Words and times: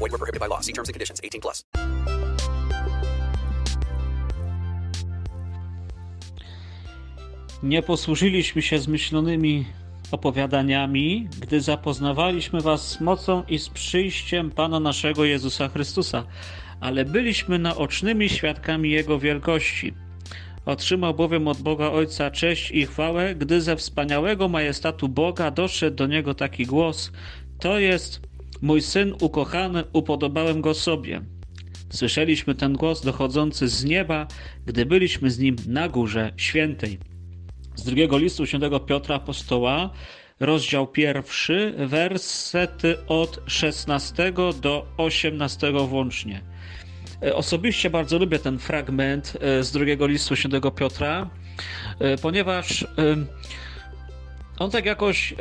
Void 0.00 0.12
were 0.12 0.18
prohibited 0.18 0.40
by 0.40 0.46
law. 0.46 0.60
See 0.60 0.72
terms 0.72 0.88
and 0.88 0.94
conditions. 0.94 1.20
18 1.20 1.40
plus. 1.40 1.64
Nie 7.62 7.82
posłużyliśmy 7.82 8.62
się 8.62 8.78
zmyślonymi 8.78 9.66
opowiadaniami, 10.10 11.28
gdy 11.40 11.60
zapoznawaliśmy 11.60 12.60
was 12.60 12.88
z 12.88 13.00
mocą 13.00 13.42
i 13.48 13.58
z 13.58 13.68
przyjściem 13.68 14.50
Pana 14.50 14.80
naszego 14.80 15.24
Jezusa 15.24 15.68
Chrystusa, 15.68 16.24
ale 16.80 17.04
byliśmy 17.04 17.58
naocznymi 17.58 18.28
świadkami 18.28 18.90
Jego 18.90 19.18
wielkości. 19.18 19.94
Otrzymał 20.66 21.14
bowiem 21.14 21.48
od 21.48 21.58
Boga 21.62 21.90
Ojca 21.90 22.30
cześć 22.30 22.70
i 22.70 22.86
chwałę, 22.86 23.34
gdy 23.34 23.60
ze 23.60 23.76
wspaniałego 23.76 24.48
majestatu 24.48 25.08
Boga 25.08 25.50
doszedł 25.50 25.96
do 25.96 26.06
Niego 26.06 26.34
taki 26.34 26.66
głos: 26.66 27.12
To 27.58 27.78
jest 27.78 28.29
mój 28.62 28.82
syn 28.82 29.14
ukochany, 29.20 29.84
upodobałem 29.92 30.60
go 30.60 30.74
sobie. 30.74 31.20
Słyszeliśmy 31.90 32.54
ten 32.54 32.72
głos 32.72 33.02
dochodzący 33.02 33.68
z 33.68 33.84
nieba, 33.84 34.26
gdy 34.66 34.86
byliśmy 34.86 35.30
z 35.30 35.38
nim 35.38 35.56
na 35.66 35.88
górze 35.88 36.32
świętej. 36.36 36.98
Z 37.74 37.84
drugiego 37.84 38.18
listu 38.18 38.46
świętego 38.46 38.80
Piotra 38.80 39.16
Apostoła, 39.16 39.90
rozdział 40.40 40.86
pierwszy, 40.86 41.74
wersety 41.78 42.96
od 43.06 43.40
16 43.46 44.32
do 44.60 44.86
18 44.96 45.72
włącznie. 45.72 46.40
E, 47.22 47.34
Osobiście 47.34 47.90
bardzo 47.90 48.18
lubię 48.18 48.38
ten 48.38 48.58
fragment 48.58 49.36
e, 49.40 49.62
z 49.64 49.72
drugiego 49.72 50.06
listu 50.06 50.36
świętego 50.36 50.70
Piotra, 50.70 51.30
e, 51.98 52.16
ponieważ 52.16 52.86
on 54.58 54.70
tak 54.70 54.84
jakoś 54.84 55.34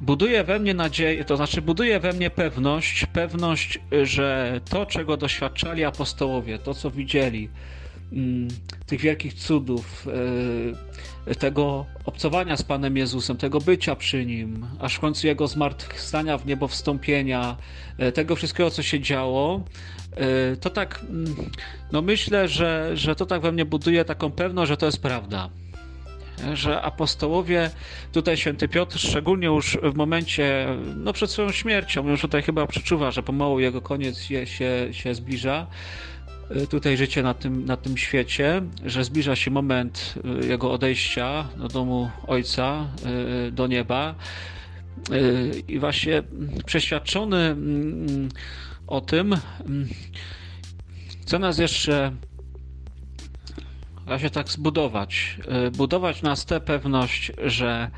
buduje 0.00 0.44
we 0.44 0.58
mnie 0.58 0.74
nadzieję, 0.74 1.24
to 1.24 1.36
znaczy 1.36 1.62
buduje 1.62 2.00
we 2.00 2.12
mnie 2.12 2.30
pewność, 2.30 3.06
pewność, 3.06 3.78
że 4.02 4.60
to, 4.70 4.86
czego 4.86 5.16
doświadczali 5.16 5.84
apostołowie, 5.84 6.58
to, 6.58 6.74
co 6.74 6.90
widzieli, 6.90 7.48
mm, 8.12 8.48
tych 8.86 9.00
wielkich 9.00 9.34
cudów, 9.34 10.06
e, 11.26 11.34
tego 11.34 11.86
obcowania 12.04 12.56
z 12.56 12.62
Panem 12.62 12.96
Jezusem, 12.96 13.36
tego 13.36 13.60
bycia 13.60 13.96
przy 13.96 14.26
Nim, 14.26 14.66
aż 14.80 14.94
w 14.94 15.00
końcu 15.00 15.26
Jego 15.26 15.48
zmartwychwstania 15.48 16.38
w 16.38 16.46
niebo 16.46 16.68
wstąpienia, 16.68 17.56
e, 17.98 18.12
tego 18.12 18.36
wszystkiego, 18.36 18.70
co 18.70 18.82
się 18.82 19.00
działo, 19.00 19.64
e, 20.16 20.56
to 20.56 20.70
tak, 20.70 21.00
mm, 21.10 21.34
no 21.92 22.02
myślę, 22.02 22.48
że, 22.48 22.90
że 22.94 23.14
to 23.14 23.26
tak 23.26 23.42
we 23.42 23.52
mnie 23.52 23.64
buduje 23.64 24.04
taką 24.04 24.30
pewność, 24.30 24.68
że 24.68 24.76
to 24.76 24.86
jest 24.86 25.02
prawda 25.02 25.50
że 26.54 26.82
apostołowie, 26.82 27.70
tutaj 28.12 28.36
święty 28.36 28.68
Piotr, 28.68 28.98
szczególnie 28.98 29.46
już 29.46 29.78
w 29.82 29.94
momencie, 29.94 30.66
no 30.96 31.12
przed 31.12 31.30
swoją 31.30 31.52
śmiercią, 31.52 32.08
już 32.08 32.20
tutaj 32.20 32.42
chyba 32.42 32.66
przeczuwa, 32.66 33.10
że 33.10 33.22
pomału 33.22 33.60
jego 33.60 33.80
koniec 33.80 34.18
się, 34.18 34.46
się, 34.46 34.88
się 34.90 35.14
zbliża, 35.14 35.66
y, 36.56 36.66
tutaj 36.66 36.96
życie 36.96 37.22
na 37.22 37.34
tym, 37.34 37.64
na 37.64 37.76
tym 37.76 37.96
świecie, 37.96 38.62
że 38.84 39.04
zbliża 39.04 39.36
się 39.36 39.50
moment 39.50 40.14
y, 40.42 40.46
jego 40.46 40.72
odejścia 40.72 41.48
do 41.56 41.68
domu 41.68 42.10
Ojca, 42.26 42.86
y, 43.48 43.52
do 43.52 43.66
nieba. 43.66 44.14
I 45.68 45.78
właśnie 45.78 46.22
przeświadczony 46.66 47.36
mm, 47.36 48.28
o 48.86 49.00
tym, 49.00 49.32
mm, 49.66 49.88
chce 51.22 51.38
nas 51.38 51.58
jeszcze 51.58 52.12
da 54.08 54.18
się 54.18 54.30
tak 54.30 54.48
zbudować. 54.48 55.38
Y, 55.66 55.70
Budować 55.70 56.22
nas 56.22 56.44
tę 56.46 56.60
pewność, 56.60 57.32
że 57.44 57.90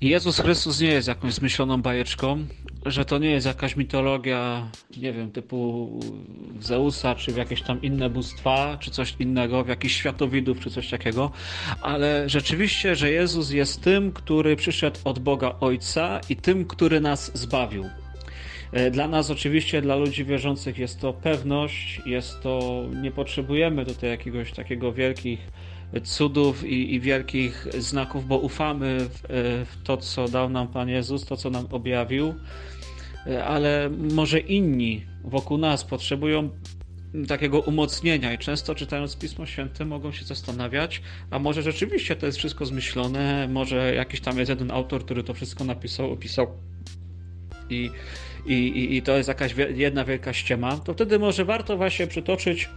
Jezus 0.00 0.40
Chrystus 0.40 0.80
nie 0.80 0.88
jest 0.88 1.08
jakąś 1.08 1.34
zmyśloną 1.34 1.82
bajeczką, 1.82 2.46
że 2.86 3.04
to 3.04 3.18
nie 3.18 3.30
jest 3.30 3.46
jakaś 3.46 3.76
mitologia, 3.76 4.70
nie 4.96 5.12
wiem, 5.12 5.30
typu 5.30 5.90
Zeusa, 6.60 7.14
czy 7.14 7.32
w 7.32 7.36
jakieś 7.36 7.62
tam 7.62 7.82
inne 7.82 8.10
bóstwa, 8.10 8.76
czy 8.80 8.90
coś 8.90 9.16
innego, 9.18 9.64
w 9.64 9.68
jakichś 9.68 9.94
światowidów, 9.94 10.60
czy 10.60 10.70
coś 10.70 10.90
takiego, 10.90 11.30
ale 11.82 12.28
rzeczywiście, 12.28 12.96
że 12.96 13.10
Jezus 13.10 13.50
jest 13.50 13.82
tym, 13.82 14.12
który 14.12 14.56
przyszedł 14.56 15.00
od 15.04 15.18
Boga 15.18 15.54
Ojca 15.60 16.20
i 16.28 16.36
tym, 16.36 16.64
który 16.64 17.00
nas 17.00 17.38
zbawił. 17.38 17.84
E, 18.74 18.90
Dla 18.90 19.08
nas 19.08 19.30
oczywiście, 19.30 19.82
dla 19.82 19.96
ludzi 19.96 20.24
wierzących 20.24 20.78
jest 20.78 21.00
to 21.00 21.12
pewność, 21.12 22.00
jest 22.06 22.40
to, 22.40 22.84
nie 23.02 23.10
potrzebujemy 23.10 23.86
tutaj 23.86 24.10
jakiegoś 24.10 24.52
takiego 24.52 24.92
wielkich 24.92 25.38
cudów 26.02 26.64
i, 26.64 26.94
i 26.94 27.00
wielkich 27.00 27.66
znaków, 27.78 28.26
bo 28.26 28.38
ufamy 28.38 28.98
w, 29.00 29.24
e, 29.24 29.28
w 29.64 29.82
to, 29.84 29.96
co 29.96 30.28
dał 30.28 30.50
nam 30.50 30.68
Pan 30.68 30.88
Jezus, 30.88 31.24
to, 31.24 31.36
co 31.36 31.50
nam 31.50 31.66
objawił, 31.70 32.34
E, 33.26 33.44
ale 33.44 33.90
może 33.90 34.40
inni 34.40 35.06
wokół 35.24 35.58
nas 35.58 35.84
potrzebują 35.84 36.50
takiego 37.28 37.60
umocnienia 37.60 38.32
i 38.32 38.38
często 38.38 38.74
czytając 38.74 39.16
Pismo 39.16 39.46
Święte 39.46 39.84
mogą 39.84 40.12
się 40.12 40.24
zastanawiać, 40.24 41.02
a 41.30 41.38
może 41.38 41.62
rzeczywiście 41.62 42.16
to 42.16 42.26
jest 42.26 42.38
wszystko 42.38 42.66
zmyślone, 42.66 43.48
może 43.48 43.94
jakiś 43.94 44.20
tam 44.20 44.38
jest 44.38 44.48
jeden 44.48 44.70
autor, 44.70 45.04
który 45.04 45.24
to 45.24 45.34
wszystko 45.34 45.64
napisał, 45.64 46.12
opisał 46.12 46.46
i, 47.70 47.90
i, 48.46 48.52
i, 48.52 48.96
i 48.96 49.02
to 49.02 49.16
jest 49.16 49.28
jakaś 49.28 49.54
jedna 49.74 50.04
wielka 50.04 50.32
ściema, 50.32 50.76
to 50.76 50.94
wtedy 50.94 51.18
może 51.18 51.44
warto 51.44 51.76
właśnie 51.76 52.06
przytoczyć 52.06 52.70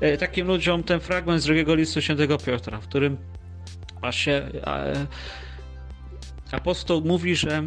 e, 0.00 0.16
takim 0.16 0.46
ludziom 0.46 0.82
ten 0.82 1.00
fragment 1.00 1.42
z 1.42 1.44
drugiego 1.44 1.74
listu 1.74 2.02
świętego 2.02 2.38
Piotra, 2.38 2.80
w 2.80 2.88
którym 2.88 3.16
właśnie 4.00 4.42
apostoł 6.52 7.00
mówi, 7.04 7.36
że 7.36 7.62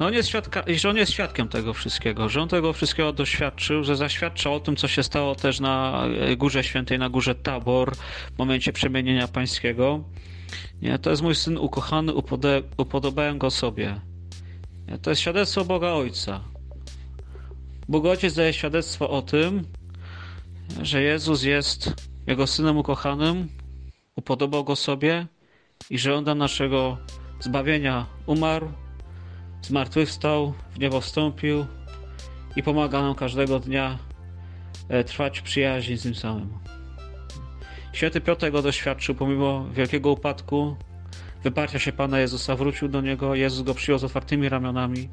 no 0.00 0.06
on, 0.06 0.14
jest 0.14 0.28
świadka, 0.28 0.64
że 0.76 0.90
on 0.90 0.96
jest 0.96 1.12
świadkiem 1.12 1.48
tego 1.48 1.74
wszystkiego, 1.74 2.28
że 2.28 2.42
on 2.42 2.48
tego 2.48 2.72
wszystkiego 2.72 3.12
doświadczył, 3.12 3.84
że 3.84 3.96
zaświadcza 3.96 4.50
o 4.50 4.60
tym, 4.60 4.76
co 4.76 4.88
się 4.88 5.02
stało 5.02 5.34
też 5.34 5.60
na 5.60 6.04
e, 6.20 6.36
Górze 6.36 6.64
Świętej, 6.64 6.98
na 6.98 7.08
Górze 7.08 7.34
Tabor, 7.34 7.96
w 8.34 8.38
momencie 8.38 8.72
przemienienia 8.72 9.28
pańskiego. 9.28 10.04
Nie, 10.82 10.98
to 10.98 11.10
jest 11.10 11.22
mój 11.22 11.34
syn 11.34 11.58
ukochany, 11.58 12.14
upode, 12.14 12.62
upodobałem 12.76 13.38
go 13.38 13.50
sobie. 13.50 14.00
To 15.02 15.10
jest 15.10 15.22
świadectwo 15.22 15.64
Boga 15.64 15.88
Ojca. 15.88 16.40
Bóg 17.88 18.06
Ojciec 18.06 18.34
daje 18.34 18.52
świadectwo 18.52 19.10
o 19.10 19.22
tym, 19.22 19.62
że 20.82 21.02
Jezus 21.02 21.42
jest 21.42 21.94
Jego 22.26 22.46
Synem 22.46 22.76
ukochanym, 22.76 23.48
upodobał 24.16 24.64
Go 24.64 24.76
sobie 24.76 25.26
i 25.90 25.98
że 25.98 26.14
On 26.14 26.24
dla 26.24 26.34
naszego 26.34 26.98
zbawienia 27.40 28.06
umarł, 28.26 28.68
zmartwychwstał, 29.62 30.54
w 30.74 30.78
niebo 30.78 31.00
wstąpił 31.00 31.66
i 32.56 32.62
pomaga 32.62 33.02
nam 33.02 33.14
każdego 33.14 33.60
dnia 33.60 33.98
e, 34.88 35.04
trwać 35.04 35.38
w 35.38 35.42
przyjaźni 35.42 35.96
z 35.96 36.04
Nim 36.04 36.14
samym. 36.14 36.58
Święty 37.92 38.20
Piotr 38.20 38.40
tego 38.40 38.62
doświadczył 38.62 39.14
pomimo 39.14 39.64
wielkiego 39.72 40.10
upadku, 40.10 40.76
wyparcia 41.44 41.78
się 41.78 41.92
Pana 41.92 42.20
Jezusa, 42.20 42.56
wrócił 42.56 42.88
do 42.88 43.00
Niego, 43.00 43.34
Jezus 43.34 43.62
go 43.62 43.74
przyjął 43.74 43.98
z 43.98 44.04
otwartymi 44.04 44.48
ramionami. 44.48 45.08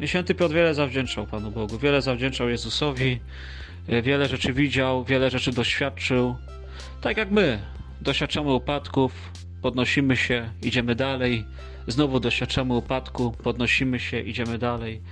I 0.00 0.08
święty 0.08 0.34
Piotr 0.34 0.54
wiele 0.54 0.74
zawdzięczał 0.74 1.26
Panu 1.26 1.50
Bogu, 1.50 1.78
wiele 1.78 2.02
zawdzięczał 2.02 2.48
Jezusowi, 2.48 3.20
wiele 4.02 4.28
rzeczy 4.28 4.52
widział, 4.52 5.04
wiele 5.04 5.30
rzeczy 5.30 5.52
doświadczył. 5.52 6.36
Tak 7.00 7.16
jak 7.16 7.30
my, 7.30 7.62
doświadczamy 8.00 8.52
upadków, 8.52 9.12
podnosimy 9.62 10.16
się, 10.16 10.50
idziemy 10.62 10.94
dalej, 10.94 11.44
znowu 11.86 12.20
doświadczamy 12.20 12.74
upadku, 12.74 13.32
podnosimy 13.42 14.00
się, 14.00 14.20
idziemy 14.20 14.58
dalej. 14.58 15.02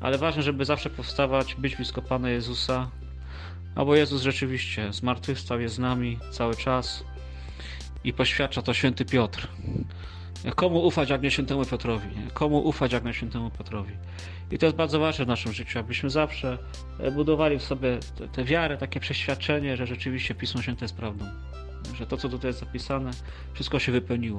Ale 0.00 0.18
ważne, 0.18 0.42
żeby 0.42 0.64
zawsze 0.64 0.90
powstawać, 0.90 1.54
być 1.54 1.76
blisko 1.76 2.02
Pana 2.02 2.30
Jezusa, 2.30 2.90
a 3.74 3.84
bo 3.84 3.96
Jezus 3.96 4.22
rzeczywiście 4.22 4.92
zmartwychwstał, 4.92 5.60
jest 5.60 5.74
z 5.74 5.78
nami 5.78 6.18
cały 6.30 6.56
czas 6.56 7.04
i 8.04 8.12
poświadcza 8.12 8.62
to 8.62 8.74
święty 8.74 9.04
Piotr. 9.04 9.48
Komu 10.54 10.86
ufać, 10.86 11.10
jak 11.10 11.22
nie 11.22 11.30
świętemu 11.30 11.64
Piotrowi? 11.64 12.08
Komu 12.34 12.58
ufać, 12.58 12.92
jak 12.92 13.04
nie 13.04 13.14
świętemu 13.14 13.50
Piotrowi? 13.50 13.92
I 14.50 14.58
to 14.58 14.66
jest 14.66 14.76
bardzo 14.76 15.00
ważne 15.00 15.24
w 15.24 15.28
naszym 15.28 15.52
życiu, 15.52 15.78
abyśmy 15.78 16.10
zawsze 16.10 16.58
e, 16.98 17.10
budowali 17.10 17.58
w 17.58 17.62
sobie 17.62 17.98
tę- 18.32 18.44
wiarę, 18.44 18.76
takie 18.76 19.00
przeświadczenie, 19.00 19.76
że 19.76 19.86
rzeczywiście 19.86 20.34
Pismo 20.34 20.62
Święte 20.62 20.84
jest 20.84 20.96
prawdą. 20.96 21.24
Że 21.98 22.06
to, 22.06 22.16
co 22.16 22.28
tutaj 22.28 22.48
jest 22.48 22.60
zapisane, 22.60 23.10
wszystko 23.52 23.78
się 23.78 23.92
wypełniło. 23.92 24.38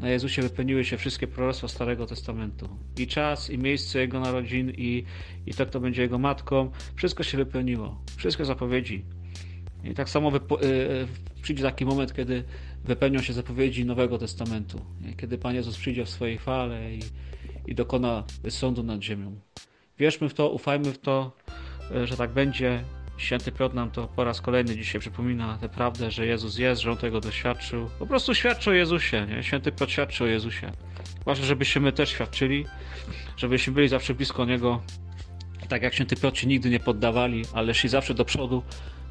Na 0.00 0.08
Jezusie 0.08 0.42
wypełniły 0.42 0.84
się 0.84 0.96
wszystkie 0.96 1.26
proroctwa 1.26 1.68
Starego 1.68 2.06
Testamentu. 2.06 2.68
I 2.98 3.06
czas, 3.06 3.50
i 3.50 3.58
miejsce 3.58 3.98
Jego 3.98 4.20
narodzin, 4.20 4.70
i, 4.76 5.04
i 5.46 5.54
to, 5.54 5.66
kto 5.66 5.80
będzie 5.80 6.02
Jego 6.02 6.18
matką. 6.18 6.70
Wszystko 6.96 7.22
się 7.22 7.38
wypełniło. 7.38 8.00
Wszystkie 8.16 8.44
zapowiedzi. 8.44 9.04
I 9.84 9.94
tak 9.94 10.08
samo 10.10 10.30
wypo- 10.30 10.64
y, 10.64 11.06
przyjdzie 11.44 11.62
taki 11.62 11.84
moment, 11.84 12.14
kiedy 12.14 12.44
wypełnią 12.84 13.22
się 13.22 13.32
zapowiedzi 13.32 13.84
Nowego 13.84 14.18
Testamentu. 14.18 14.80
Kiedy 15.16 15.38
Pan 15.38 15.54
Jezus 15.54 15.76
przyjdzie 15.76 16.04
w 16.04 16.10
swojej 16.10 16.38
chwale 16.38 16.94
i, 16.94 17.00
i 17.66 17.74
dokona 17.74 18.24
sądu 18.48 18.82
nad 18.82 19.02
ziemią. 19.02 19.36
Wierzmy 19.98 20.28
w 20.28 20.34
to, 20.34 20.50
ufajmy 20.50 20.92
w 20.92 20.98
to, 20.98 21.32
y, 21.96 22.06
że 22.06 22.16
tak 22.16 22.30
będzie. 22.30 22.84
Święty 23.16 23.52
Piotr 23.52 23.74
nam 23.74 23.90
to 23.90 24.08
po 24.08 24.24
raz 24.24 24.40
kolejny 24.40 24.76
dzisiaj 24.76 25.00
przypomina 25.00 25.58
tę 25.58 25.68
prawdę, 25.68 26.10
że 26.10 26.26
Jezus 26.26 26.58
jest, 26.58 26.82
że 26.82 26.90
On 26.90 26.96
tego 26.96 27.20
doświadczył. 27.20 27.90
Po 27.98 28.06
prostu 28.06 28.34
świadczy 28.34 28.70
o 28.70 28.72
Jezusie, 28.72 29.26
nie? 29.26 29.42
Święty 29.42 29.72
Piotr 29.72 29.92
świadczy 29.92 30.24
o 30.24 30.26
Jezusie. 30.26 30.72
Ważne, 31.24 31.46
żebyśmy 31.46 31.80
my 31.80 31.92
też 31.92 32.10
świadczyli, 32.10 32.66
żebyśmy 33.36 33.72
byli 33.72 33.88
zawsze 33.88 34.14
blisko 34.14 34.44
Niego. 34.44 34.82
Tak 35.68 35.82
jak 35.82 35.94
Święty 35.94 36.16
Piotr 36.16 36.38
się 36.38 36.46
nigdy 36.46 36.70
nie 36.70 36.80
poddawali, 36.80 37.42
ale 37.52 37.74
szli 37.74 37.88
zawsze 37.88 38.14
do 38.14 38.24
przodu, 38.24 38.62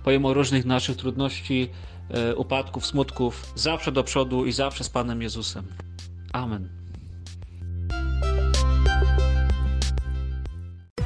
pomimo 0.04 0.34
różnych 0.34 0.66
naszych 0.66 0.98
trudności, 0.98 1.70
e, 2.10 2.36
upadków, 2.36 2.86
smutków, 2.86 3.54
zawsze 3.56 3.92
do 3.92 4.04
przodu 4.04 4.46
i 4.46 4.52
zawsze 4.52 4.84
z 4.84 4.90
Panem 4.90 5.22
Jezusem. 5.22 5.66
Amen. 6.34 6.70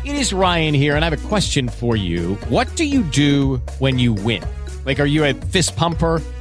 It 0.06 0.16
is 0.16 0.32
Ryan 0.32 0.74
here, 0.74 0.96
and 0.96 1.04
I 1.04 1.10
have 1.10 1.26
a 1.26 1.30
question 1.30 1.70
for 1.70 1.98
you. 1.98 2.38
What 2.50 2.68
do 2.78 2.84
you 2.84 3.04
do 3.04 3.60
when 3.80 4.00
you 4.00 4.14
win? 4.14 4.42
Like, 4.86 5.02
are 5.02 5.10
you 5.10 5.26
a 5.26 5.34
fist 5.34 5.76
pumper? 5.76 6.22